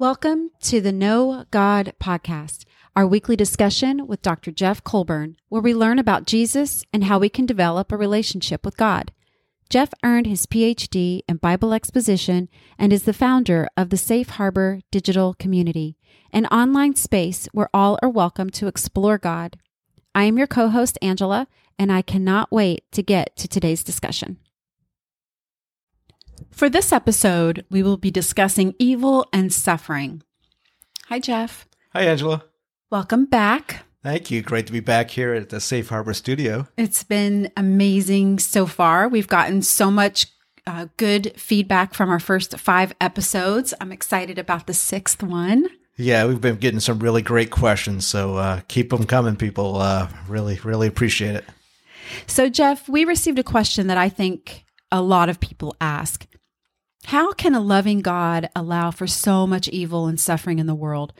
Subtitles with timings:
[0.00, 2.64] Welcome to the Know God podcast,
[2.94, 4.52] our weekly discussion with Dr.
[4.52, 8.76] Jeff Colburn, where we learn about Jesus and how we can develop a relationship with
[8.76, 9.10] God.
[9.68, 12.48] Jeff earned his PhD in Bible exposition
[12.78, 15.96] and is the founder of the Safe Harbor Digital Community,
[16.32, 19.58] an online space where all are welcome to explore God.
[20.14, 24.38] I am your co host, Angela, and I cannot wait to get to today's discussion.
[26.50, 30.22] For this episode, we will be discussing evil and suffering.
[31.06, 31.66] Hi, Jeff.
[31.92, 32.44] Hi, Angela.
[32.90, 33.84] Welcome back.
[34.02, 34.42] Thank you.
[34.42, 36.68] Great to be back here at the Safe Harbor Studio.
[36.76, 39.08] It's been amazing so far.
[39.08, 40.26] We've gotten so much
[40.66, 43.74] uh, good feedback from our first five episodes.
[43.80, 45.66] I'm excited about the sixth one.
[45.96, 48.06] Yeah, we've been getting some really great questions.
[48.06, 49.76] So uh, keep them coming, people.
[49.76, 51.44] Uh, really, really appreciate it.
[52.26, 56.26] So, Jeff, we received a question that I think a lot of people ask
[57.08, 61.14] How can a loving God allow for so much evil and suffering in the world?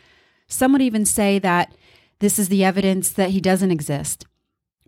[0.47, 1.74] Some would even say that
[2.19, 4.27] this is the evidence that he doesn't exist.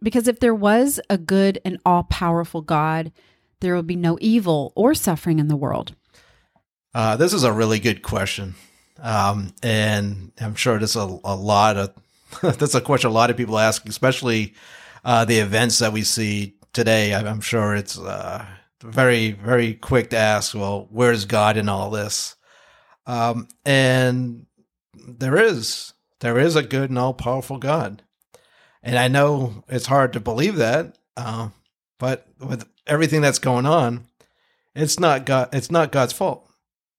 [0.03, 3.13] Because if there was a good and all powerful God,
[3.61, 5.95] there would be no evil or suffering in the world.
[6.93, 8.55] Uh, this is a really good question.
[8.99, 11.95] Um, and I'm sure there's a, a lot of,
[12.43, 14.53] that's a question a lot of people ask, especially
[15.03, 17.15] uh, the events that we see today.
[17.15, 18.45] I'm sure it's uh,
[18.83, 22.37] very, very quick to ask, well, where's God in all this?
[23.07, 24.47] Um, and
[24.95, 28.03] there is there is a good and all powerful God.
[28.83, 31.49] And I know it's hard to believe that, uh,
[31.99, 34.07] but with everything that's going on,
[34.75, 35.49] it's not God.
[35.53, 36.49] It's not God's fault.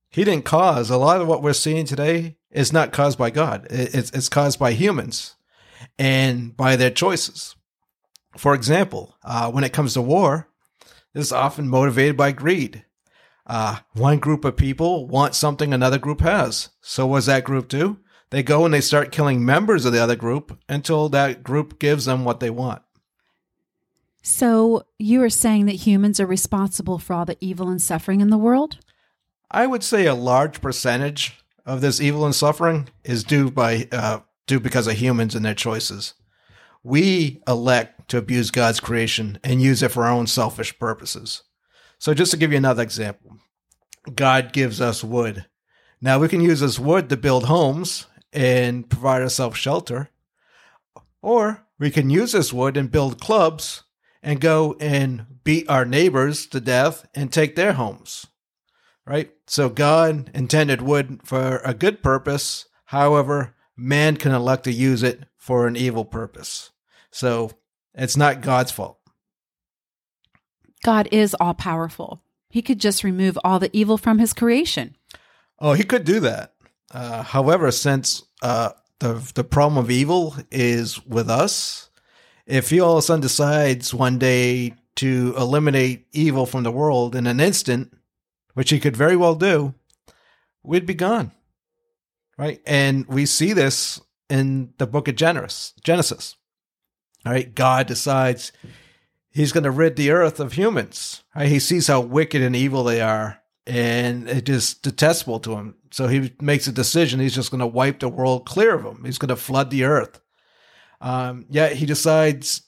[0.10, 2.38] He didn't cause a lot of what we're seeing today.
[2.52, 3.66] Is not caused by God.
[3.70, 5.36] It's it's caused by humans
[5.98, 7.56] and by their choices.
[8.38, 10.50] For example, uh, when it comes to war,
[11.14, 12.86] is often motivated by greed.
[13.46, 16.70] Uh, one group of people want something another group has.
[16.82, 18.00] So what does that group do?
[18.30, 22.06] They go and they start killing members of the other group until that group gives
[22.06, 22.82] them what they want.
[24.24, 28.30] So you are saying that humans are responsible for all the evil and suffering in
[28.30, 28.78] the world?
[29.50, 34.20] I would say a large percentage of this evil and suffering is due by uh,
[34.48, 36.14] due because of humans and their choices.
[36.84, 41.44] We elect to abuse God's creation and use it for our own selfish purposes.
[42.00, 43.38] So, just to give you another example,
[44.16, 45.46] God gives us wood.
[46.02, 50.10] Now we can use this wood to build homes and provide ourselves shelter.
[51.22, 53.84] Or we can use this wood and build clubs
[54.24, 58.26] and go and beat our neighbors to death and take their homes.
[59.06, 59.32] Right?
[59.48, 62.66] So God intended wood for a good purpose.
[62.86, 66.72] However, man can elect to use it for an evil purpose.
[67.12, 67.52] So
[67.94, 69.00] it's not God's fault.
[70.84, 72.24] God is all powerful.
[72.50, 74.96] He could just remove all the evil from his creation.
[75.60, 76.54] Oh, he could do that.
[76.92, 81.90] Uh, however, since uh, the the problem of evil is with us,
[82.46, 87.16] if he all of a sudden decides one day to eliminate evil from the world
[87.16, 87.96] in an instant,
[88.54, 89.74] which he could very well do,
[90.64, 91.32] we'd be gone,
[92.42, 92.60] right?
[92.66, 95.74] And we see this in the book of Genesis.
[95.84, 96.36] Genesis,
[97.24, 97.54] all right?
[97.54, 98.52] God decides
[99.30, 101.24] he's going to rid the earth of humans.
[101.36, 101.48] Right?
[101.48, 105.76] He sees how wicked and evil they are, and it is detestable to him.
[105.92, 107.20] So he makes a decision.
[107.20, 109.04] He's just going to wipe the world clear of them.
[109.06, 110.20] He's going to flood the earth.
[111.00, 112.64] Um, yet he decides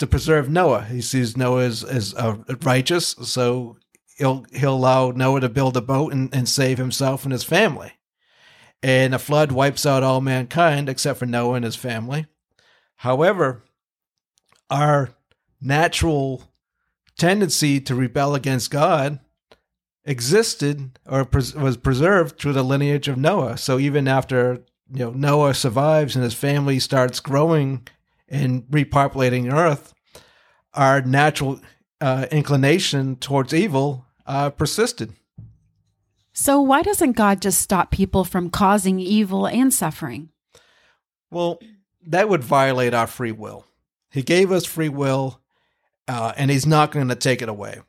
[0.00, 0.84] to preserve Noah.
[0.84, 3.78] He sees Noah as, as uh, righteous, so
[4.18, 7.92] he'll he'll allow Noah to build a boat and, and save himself and his family.
[8.84, 12.26] And a flood wipes out all mankind except for Noah and his family.
[12.96, 13.62] However,
[14.68, 15.08] our
[15.58, 16.42] natural
[17.16, 19.20] tendency to rebel against God
[20.04, 23.56] existed or pres- was preserved through the lineage of Noah.
[23.56, 24.62] So even after
[24.92, 27.88] you know Noah survives and his family starts growing
[28.28, 29.94] and repopulating Earth,
[30.74, 31.58] our natural
[32.02, 35.14] uh, inclination towards evil uh, persisted.
[36.34, 40.30] So why doesn't God just stop people from causing evil and suffering?
[41.30, 41.60] Well,
[42.06, 43.64] that would violate our free will.
[44.10, 45.40] He gave us free will,
[46.08, 47.80] uh, and He's not going to take it away.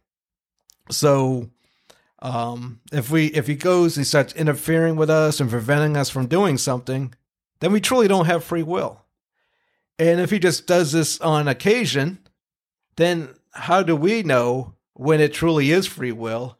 [0.91, 1.49] So
[2.19, 6.27] um, if we if he goes, he starts interfering with us and preventing us from
[6.27, 7.13] doing something,
[7.59, 9.01] then we truly don't have free will.
[9.97, 12.19] And if he just does this on occasion,
[12.95, 16.57] then how do we know when it truly is free will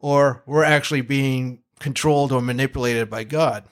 [0.00, 3.64] or we're actually being controlled or manipulated by God?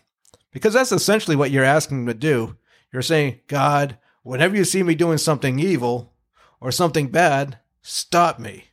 [0.53, 2.57] Because that's essentially what you're asking to do.
[2.93, 6.13] You're saying, God, whenever you see me doing something evil
[6.61, 8.65] or something bad, stop me.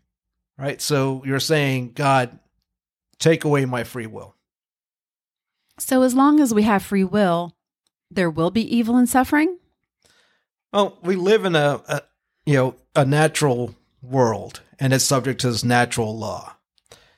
[0.57, 0.81] Right?
[0.81, 2.40] So you're saying, God,
[3.19, 4.36] take away my free will.
[5.78, 7.56] So, as long as we have free will,
[8.10, 9.58] there will be evil and suffering?
[10.72, 12.01] Well, we live in a, a
[12.46, 16.56] you know a natural world, and it's subject to this natural law.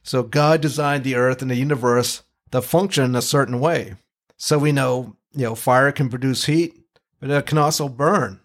[0.08, 3.96] So God designed the earth and the universe to function a certain way.
[4.38, 6.76] So we know, you know, fire can produce heat,
[7.20, 8.40] but it can also burn.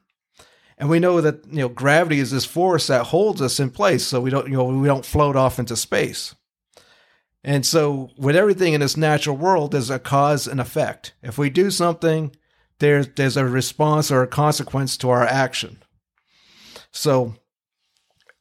[0.76, 4.04] And we know that, you know, gravity is this force that holds us in place
[4.04, 6.34] so we don't, you know, we don't float off into space.
[7.44, 11.12] And so with everything in this natural world, there's a cause and effect.
[11.22, 12.34] If we do something,
[12.80, 15.80] there's there's a response or a consequence to our action.
[16.90, 17.36] So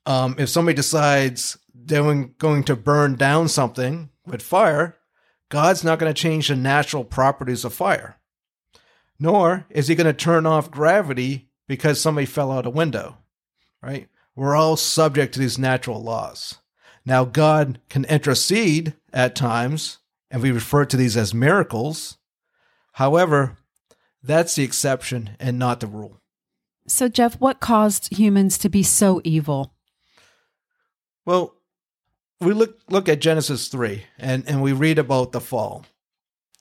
[0.07, 4.97] um, if somebody decides they're going to burn down something with fire,
[5.49, 8.17] God's not going to change the natural properties of fire.
[9.19, 13.17] Nor is he going to turn off gravity because somebody fell out a window,
[13.81, 14.07] right?
[14.35, 16.59] We're all subject to these natural laws.
[17.05, 19.97] Now, God can intercede at times,
[20.29, 22.17] and we refer to these as miracles.
[22.93, 23.57] However,
[24.23, 26.21] that's the exception and not the rule.
[26.87, 29.73] So, Jeff, what caused humans to be so evil?
[31.25, 31.55] Well,
[32.41, 35.85] we look look at Genesis three, and and we read about the fall.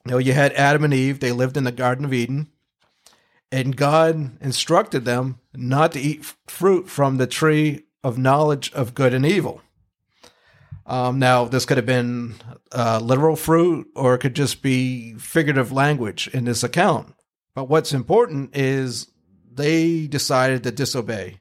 [0.04, 2.48] You know, you had Adam and Eve; they lived in the Garden of Eden,
[3.50, 9.14] and God instructed them not to eat fruit from the tree of knowledge of good
[9.14, 9.62] and evil.
[10.86, 12.34] Um, now, this could have been
[12.72, 17.14] uh, literal fruit, or it could just be figurative language in this account.
[17.54, 19.08] But what's important is
[19.52, 21.40] they decided to disobey.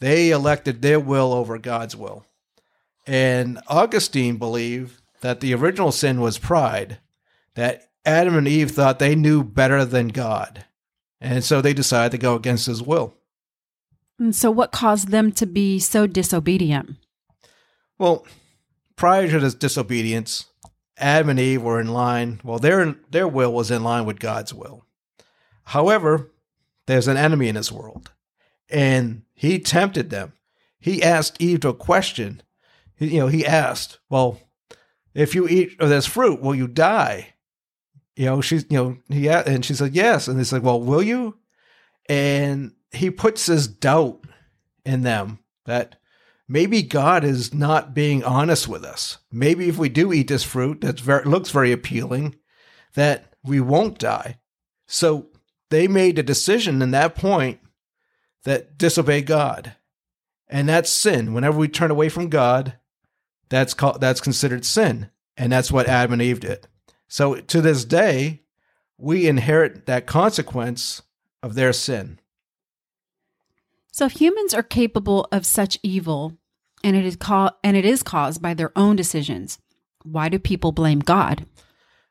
[0.00, 2.24] They elected their will over God's will.
[3.08, 6.98] And Augustine believed that the original sin was pride,
[7.54, 10.66] that Adam and Eve thought they knew better than God.
[11.18, 13.14] And so they decided to go against his will.
[14.18, 16.96] And so, what caused them to be so disobedient?
[17.96, 18.26] Well,
[18.94, 20.46] prior to this disobedience,
[20.98, 22.40] Adam and Eve were in line.
[22.44, 24.84] Well, their their will was in line with God's will.
[25.64, 26.30] However,
[26.86, 28.10] there's an enemy in this world,
[28.68, 30.34] and he tempted them.
[30.78, 32.42] He asked Eve a question
[32.98, 34.40] you know, he asked, well,
[35.14, 37.34] if you eat of this fruit, will you die?
[38.16, 40.28] You know, she's, you know, he, and she said, yes.
[40.28, 41.38] And he's like, well, will you?
[42.08, 44.24] And he puts this doubt
[44.84, 45.96] in them that
[46.48, 49.18] maybe God is not being honest with us.
[49.30, 52.36] Maybe if we do eat this fruit that looks very appealing,
[52.94, 54.38] that we won't die.
[54.86, 55.28] So
[55.70, 57.60] they made a decision in that point
[58.44, 59.74] that disobey God.
[60.48, 61.34] And that's sin.
[61.34, 62.78] Whenever we turn away from God,
[63.48, 66.66] that's called that's considered sin, and that's what Adam and Eve did.
[67.08, 68.42] So to this day,
[68.98, 71.02] we inherit that consequence
[71.42, 72.20] of their sin.
[73.92, 76.36] So if humans are capable of such evil,
[76.84, 79.58] and it is ca- and it is caused by their own decisions,
[80.02, 81.46] why do people blame God?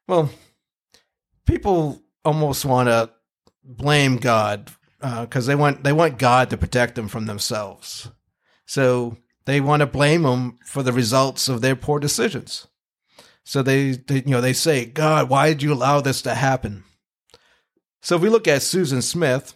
[0.07, 0.29] Well,
[1.45, 3.11] people almost want to
[3.63, 8.09] blame God because uh, they want they want God to protect them from themselves.
[8.65, 12.67] So they want to blame them for the results of their poor decisions.
[13.45, 16.83] So they, they, you know, they say, God, why did you allow this to happen?
[18.01, 19.55] So if we look at Susan Smith,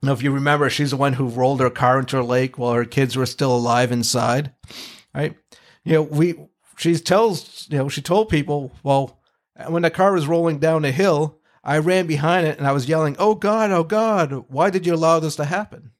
[0.00, 2.56] you know, if you remember, she's the one who rolled her car into a lake
[2.56, 4.54] while her kids were still alive inside,
[5.14, 5.36] right?
[5.84, 6.34] You know, we,
[6.78, 9.20] she tells, you know, she told people, well,
[9.68, 12.88] when the car was rolling down a hill, I ran behind it and I was
[12.88, 15.92] yelling, "Oh God, oh God, why did you allow this to happen?"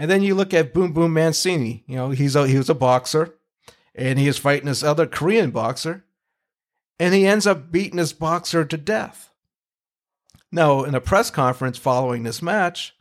[0.00, 1.84] And then you look at Boom Boom Mancini.
[1.86, 3.34] You know, he's a, he was a boxer,
[3.94, 6.06] and he is fighting this other Korean boxer,
[6.98, 9.30] and he ends up beating this boxer to death.
[10.50, 12.96] Now, in a press conference following this match,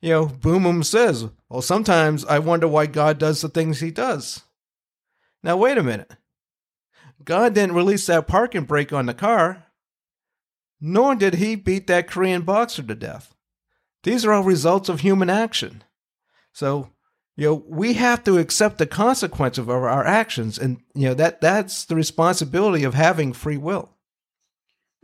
[0.00, 3.92] you know, Boom Boom says, "Well, sometimes I wonder why God does the things He
[3.92, 4.42] does."
[5.44, 6.10] Now, wait a minute.
[7.24, 9.66] God didn't release that parking brake on the car,
[10.80, 13.32] nor did He beat that Korean boxer to death.
[14.02, 15.84] These are all results of human action.
[16.52, 16.90] So,
[17.36, 20.58] you know, we have to accept the consequence of our, our actions.
[20.58, 23.90] And, you know, that that's the responsibility of having free will.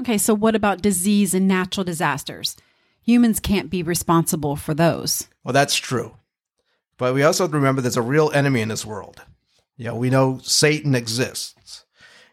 [0.00, 2.56] Okay, so what about disease and natural disasters?
[3.02, 5.28] Humans can't be responsible for those.
[5.42, 6.16] Well, that's true.
[6.98, 9.22] But we also have to remember there's a real enemy in this world.
[9.76, 11.84] You know, we know Satan exists.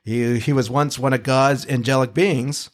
[0.04, 2.70] He, he was once one of God's angelic beings,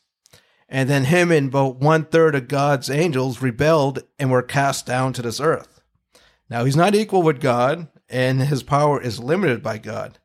[0.67, 5.13] and then him and about one third of God's angels rebelled and were cast down
[5.13, 5.80] to this earth.
[6.51, 10.20] Now, he's not equal with God, and his power is limited by God.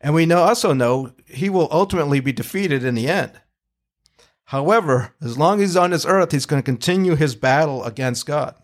[0.00, 3.30] And we know, also know he will ultimately be defeated in the end.
[4.46, 8.26] However, as long as he's on this earth, he's going to continue his battle against
[8.26, 8.56] God.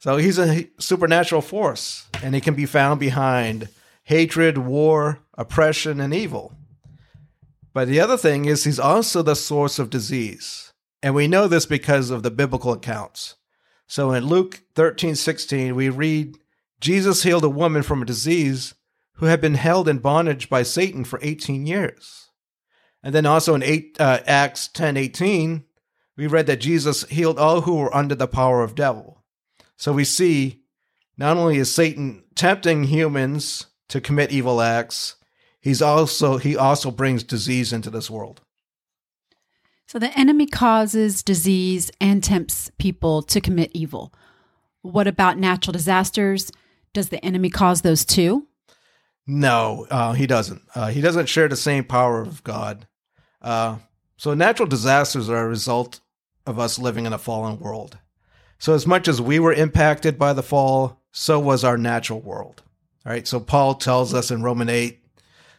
[0.00, 3.68] So he's a supernatural force, and he can be found behind
[4.02, 6.56] hatred, war, oppression, and evil.
[7.72, 10.72] But the other thing is, he's also the source of disease.
[11.04, 13.36] And we know this because of the biblical accounts.
[13.90, 16.38] So in Luke 13 16, we read,
[16.80, 18.72] Jesus healed a woman from a disease
[19.14, 22.30] who had been held in bondage by Satan for 18 years.
[23.02, 25.64] And then also in eight, uh, Acts 10 18,
[26.16, 29.24] we read that Jesus healed all who were under the power of devil.
[29.76, 30.62] So we see
[31.18, 35.16] not only is Satan tempting humans to commit evil acts,
[35.60, 38.40] he's also he also brings disease into this world.
[39.90, 44.14] So the enemy causes disease and tempts people to commit evil.
[44.82, 46.52] What about natural disasters?
[46.92, 48.46] Does the enemy cause those too?
[49.26, 50.62] No, uh, he doesn't.
[50.76, 52.86] Uh, he doesn't share the same power of God.
[53.42, 53.78] Uh,
[54.16, 55.98] so natural disasters are a result
[56.46, 57.98] of us living in a fallen world.
[58.60, 62.62] So as much as we were impacted by the fall, so was our natural world.
[63.04, 63.26] All right.
[63.26, 65.02] So Paul tells us in Roman 8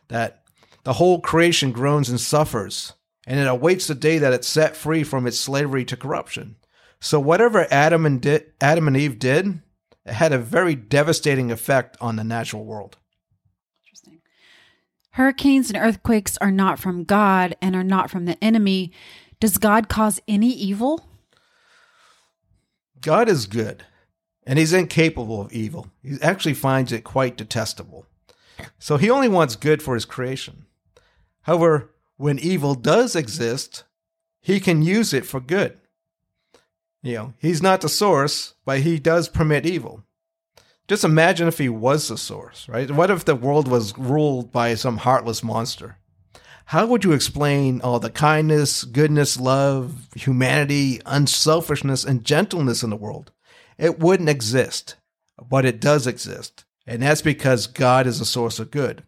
[0.07, 0.43] that
[0.85, 2.93] the whole creation groans and suffers,
[3.27, 6.55] and it awaits the day that it's set free from its slavery to corruption.
[6.99, 9.61] So whatever Adam and di- Adam and Eve did,
[10.05, 12.97] it had a very devastating effect on the natural world.
[13.83, 14.21] Interesting.
[15.11, 18.91] Hurricanes and earthquakes are not from God and are not from the enemy.
[19.39, 21.07] Does God cause any evil?
[23.01, 23.83] God is good,
[24.45, 25.87] and he's incapable of evil.
[26.03, 28.05] He actually finds it quite detestable.
[28.77, 30.65] So he only wants good for his creation.
[31.43, 31.90] However,
[32.21, 33.83] when evil does exist,
[34.41, 35.79] he can use it for good.
[37.01, 40.03] You know, he's not the source, but he does permit evil.
[40.87, 42.91] Just imagine if he was the source, right?
[42.91, 45.97] What if the world was ruled by some heartless monster?
[46.65, 52.95] How would you explain all the kindness, goodness, love, humanity, unselfishness, and gentleness in the
[52.95, 53.31] world?
[53.79, 54.95] It wouldn't exist,
[55.49, 56.65] but it does exist.
[56.85, 59.03] And that's because God is a source of good.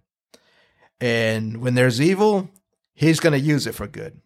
[0.99, 2.49] And when there's evil,
[2.93, 4.21] he's going to use it for good.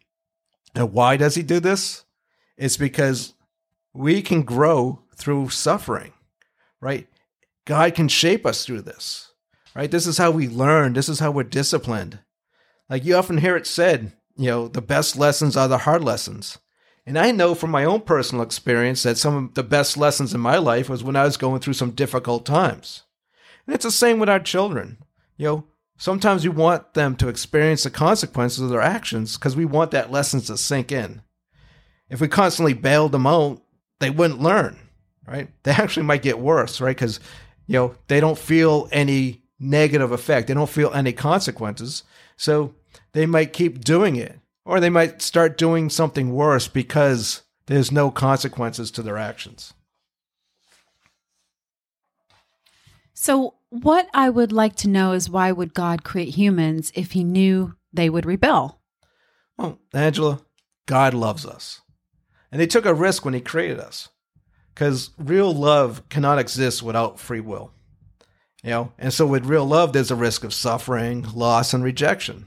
[0.75, 2.03] And why does he do this?
[2.57, 3.33] It's because
[3.93, 6.13] we can grow through suffering,
[6.79, 7.07] right?
[7.65, 9.33] God can shape us through this,
[9.75, 9.89] right?
[9.89, 10.93] This is how we learn.
[10.93, 12.19] This is how we're disciplined.
[12.89, 16.59] Like you often hear it said, you know, the best lessons are the hard lessons.
[17.05, 20.41] And I know from my own personal experience that some of the best lessons in
[20.41, 23.03] my life was when I was going through some difficult times.
[23.65, 24.97] And it's the same with our children.
[25.37, 25.63] You know,
[25.97, 30.11] sometimes we want them to experience the consequences of their actions because we want that
[30.11, 31.21] lesson to sink in.
[32.09, 33.61] If we constantly bailed them out,
[33.99, 34.79] they wouldn't learn,
[35.27, 35.49] right?
[35.63, 36.95] They actually might get worse, right?
[36.95, 37.19] Because,
[37.65, 40.47] you know, they don't feel any negative effect.
[40.47, 42.03] They don't feel any consequences.
[42.37, 42.75] So
[43.13, 48.11] they might keep doing it, or they might start doing something worse because there's no
[48.11, 49.73] consequences to their actions.
[53.13, 57.23] So, what I would like to know is why would God create humans if he
[57.23, 58.81] knew they would rebel?
[59.57, 60.41] Well, Angela,
[60.85, 61.81] God loves us.
[62.51, 64.09] And he took a risk when he created us.
[64.73, 67.73] Because real love cannot exist without free will.
[68.63, 72.45] You know, and so with real love, there's a risk of suffering, loss, and rejection.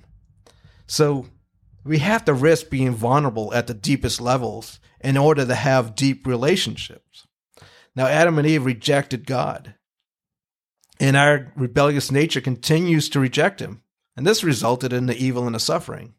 [0.86, 1.26] So
[1.84, 6.26] we have to risk being vulnerable at the deepest levels in order to have deep
[6.26, 7.26] relationships.
[7.96, 9.74] Now, Adam and Eve rejected God,
[11.00, 13.82] and our rebellious nature continues to reject him.
[14.16, 16.14] And this resulted in the evil and the suffering.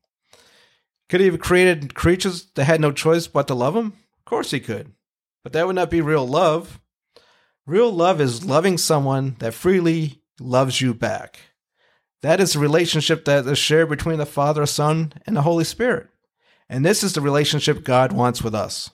[1.08, 3.88] Could he have created creatures that had no choice but to love him?
[3.88, 4.94] Of course he could.
[5.44, 6.80] But that would not be real love.
[7.66, 11.40] Real love is loving someone that freely loves you back.
[12.22, 16.08] That is the relationship that is shared between the Father, Son, and the Holy Spirit.
[16.70, 18.90] And this is the relationship God wants with us.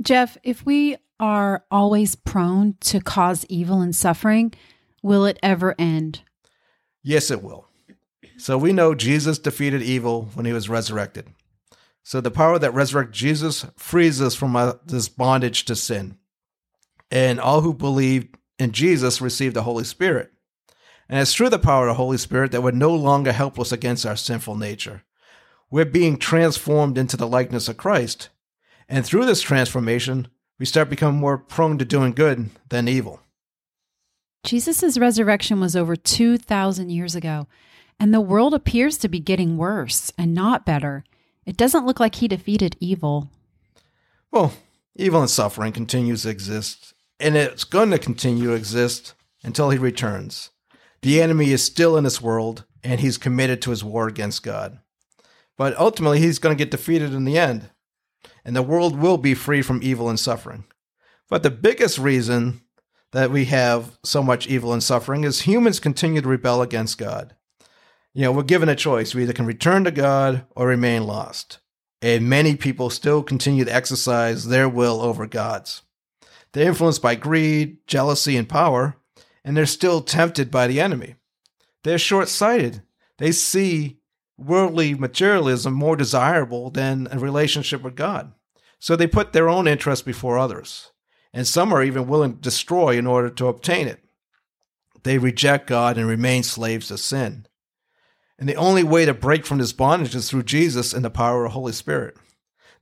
[0.00, 4.52] Jeff, if we are always prone to cause evil and suffering,
[5.02, 6.22] will it ever end?
[7.04, 7.68] Yes, it will.
[8.36, 11.28] So we know Jesus defeated evil when he was resurrected.
[12.02, 16.18] So the power that resurrected Jesus frees us from uh, this bondage to sin
[17.08, 18.26] and all who believe
[18.58, 20.32] in Jesus receive the Holy Spirit.
[21.08, 24.04] And it's through the power of the Holy Spirit that we're no longer helpless against
[24.04, 25.04] our sinful nature.
[25.70, 28.30] We're being transformed into the likeness of Christ.
[28.88, 30.26] And through this transformation,
[30.62, 33.18] we start becoming more prone to doing good than evil.
[34.44, 37.48] Jesus' resurrection was over 2,000 years ago,
[37.98, 41.02] and the world appears to be getting worse and not better.
[41.44, 43.28] It doesn't look like he defeated evil.
[44.30, 44.52] Well,
[44.94, 49.78] evil and suffering continues to exist and it's going to continue to exist until he
[49.78, 50.50] returns.
[51.02, 54.78] The enemy is still in this world, and he's committed to his war against God.
[55.58, 57.70] But ultimately, he's going to get defeated in the end,
[58.44, 60.64] and the world will be free from evil and suffering.
[61.28, 62.62] But the biggest reason
[63.12, 67.34] that we have so much evil and suffering is humans continue to rebel against God.
[68.14, 69.14] You know, we're given a choice.
[69.14, 71.58] We either can return to God or remain lost.
[72.02, 75.82] And many people still continue to exercise their will over God's.
[76.52, 78.96] They're influenced by greed, jealousy, and power,
[79.44, 81.14] and they're still tempted by the enemy.
[81.84, 82.82] They're short sighted.
[83.18, 84.00] They see
[84.46, 88.32] worldly materialism more desirable than a relationship with God.
[88.78, 90.90] So they put their own interests before others.
[91.32, 94.00] And some are even willing to destroy in order to obtain it.
[95.02, 97.46] They reject God and remain slaves to sin.
[98.38, 101.44] And the only way to break from this bondage is through Jesus and the power
[101.44, 102.16] of the Holy Spirit.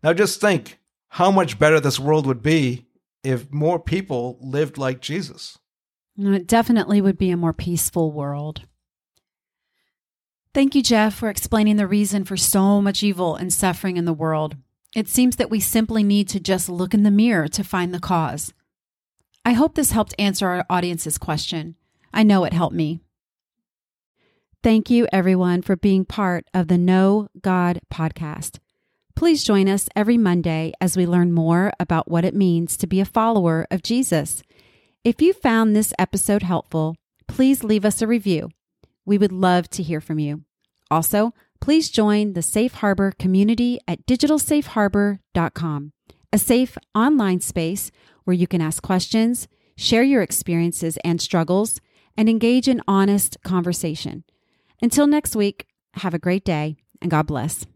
[0.02, 2.86] Now just think how much better this world would be
[3.22, 5.58] if more people lived like Jesus.
[6.16, 8.62] It definitely would be a more peaceful world.
[10.52, 14.12] Thank you, Jeff, for explaining the reason for so much evil and suffering in the
[14.12, 14.56] world.
[14.96, 18.00] It seems that we simply need to just look in the mirror to find the
[18.00, 18.52] cause.
[19.44, 21.76] I hope this helped answer our audience's question.
[22.12, 23.00] I know it helped me.
[24.62, 28.58] Thank you, everyone, for being part of the Know God podcast.
[29.14, 33.00] Please join us every Monday as we learn more about what it means to be
[33.00, 34.42] a follower of Jesus.
[35.04, 36.96] If you found this episode helpful,
[37.28, 38.50] please leave us a review.
[39.10, 40.44] We would love to hear from you.
[40.88, 45.92] Also, please join the Safe Harbor community at digitalsafeharbor.com,
[46.32, 47.90] a safe online space
[48.22, 51.80] where you can ask questions, share your experiences and struggles,
[52.16, 54.22] and engage in honest conversation.
[54.80, 57.66] Until next week, have a great day and God bless.